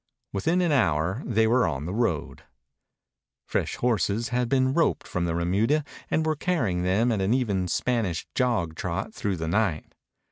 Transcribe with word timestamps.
Within 0.33 0.61
an 0.63 0.71
hour 0.71 1.21
they 1.27 1.45
were 1.45 1.67
on 1.67 1.85
the 1.85 1.93
road. 1.93 2.41
Fresh 3.45 3.75
horses 3.75 4.29
had 4.29 4.49
been 4.49 4.73
roped 4.73 5.07
from 5.07 5.25
the 5.25 5.35
remuda 5.35 5.83
and 6.09 6.25
were 6.25 6.35
carrying 6.35 6.81
them 6.81 7.11
at 7.11 7.21
an 7.21 7.35
even 7.35 7.67
Spanish 7.67 8.25
jog 8.33 8.73
trot 8.73 9.13
through 9.13 9.37
the 9.37 9.47
night. 9.47 9.93